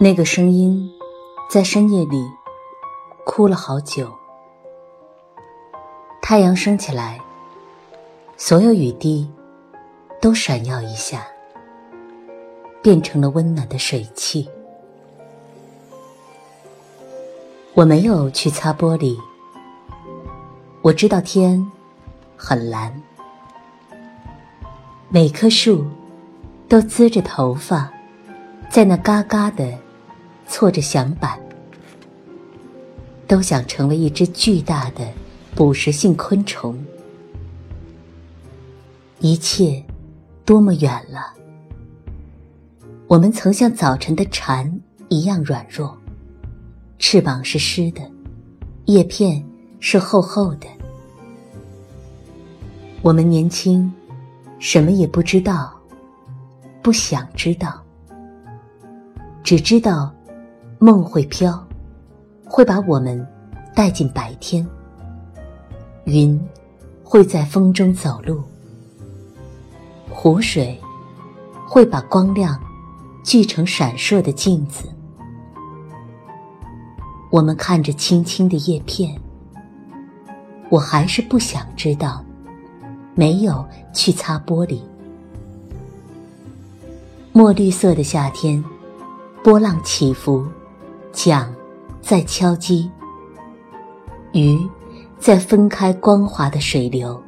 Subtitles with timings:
[0.00, 0.92] 那个声音
[1.48, 2.22] 在深夜里
[3.24, 4.12] 哭了好久。
[6.20, 7.18] 太阳升起来，
[8.36, 9.26] 所有雨滴
[10.20, 11.26] 都闪耀一下，
[12.82, 14.46] 变成了温暖的水汽。
[17.72, 19.16] 我没有去擦玻璃，
[20.82, 21.70] 我知道天
[22.46, 22.92] 很蓝，
[25.08, 25.86] 每棵树
[26.68, 27.90] 都滋着头发，
[28.68, 29.66] 在那嘎嘎的。
[30.46, 31.40] 错着响板，
[33.26, 35.02] 都想成为一只巨大的
[35.54, 36.78] 捕食性昆虫。
[39.20, 39.82] 一切
[40.44, 41.32] 多么远了！
[43.06, 44.70] 我们曾像早晨的蝉
[45.08, 45.96] 一样软弱，
[46.98, 48.02] 翅膀是湿的，
[48.84, 49.42] 叶片
[49.80, 50.66] 是厚厚的。
[53.04, 53.92] 我们年轻，
[54.58, 55.70] 什么也不知道，
[56.80, 57.82] 不想知道，
[59.42, 60.10] 只知道。
[60.78, 61.66] 梦会飘，
[62.44, 63.26] 会把我们
[63.74, 64.66] 带进白天。
[66.04, 66.38] 云
[67.02, 68.42] 会在风中走路，
[70.10, 70.78] 湖水
[71.66, 72.58] 会把光亮
[73.22, 74.88] 聚成闪烁的镜子。
[77.30, 79.18] 我们看着青青的叶片，
[80.70, 82.22] 我还是不想知道，
[83.14, 84.80] 没有去擦玻璃。
[87.32, 88.62] 墨绿色的夏天，
[89.42, 90.46] 波浪起伏。
[91.12, 91.54] 桨
[92.02, 92.90] 在敲击，
[94.32, 94.58] 鱼
[95.20, 97.22] 在分开光滑的水流，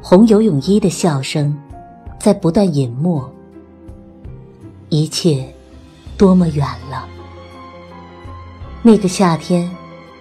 [0.00, 1.60] 红游泳衣的笑声
[2.20, 3.28] 在不断隐没。
[4.88, 5.52] 一切
[6.16, 7.08] 多么远了！
[8.82, 9.68] 那个夏天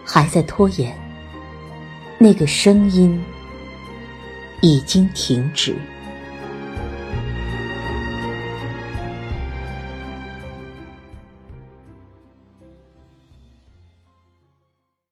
[0.03, 0.91] 还在拖延，
[2.17, 3.23] 那个声音
[4.62, 5.76] 已经停止。